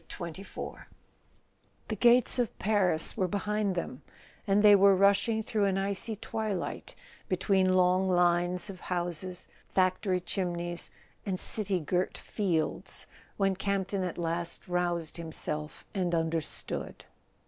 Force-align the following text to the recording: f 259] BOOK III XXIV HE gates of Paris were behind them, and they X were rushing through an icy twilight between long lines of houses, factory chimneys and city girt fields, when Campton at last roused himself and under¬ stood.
f 0.01 0.07
259] 0.07 0.47
BOOK 0.73 0.77
III 0.77 0.81
XXIV 0.81 0.83
HE 1.91 1.95
gates 1.97 2.39
of 2.39 2.57
Paris 2.57 3.15
were 3.15 3.27
behind 3.27 3.75
them, 3.75 4.01
and 4.47 4.63
they 4.63 4.71
X 4.71 4.79
were 4.79 4.95
rushing 4.95 5.43
through 5.43 5.65
an 5.65 5.77
icy 5.77 6.15
twilight 6.15 6.95
between 7.29 7.71
long 7.71 8.07
lines 8.09 8.67
of 8.71 8.79
houses, 8.79 9.47
factory 9.75 10.19
chimneys 10.19 10.89
and 11.23 11.39
city 11.39 11.79
girt 11.79 12.17
fields, 12.17 13.05
when 13.37 13.55
Campton 13.55 14.01
at 14.03 14.17
last 14.17 14.67
roused 14.67 15.17
himself 15.17 15.85
and 15.93 16.13
under¬ 16.13 16.41
stood. 16.41 17.05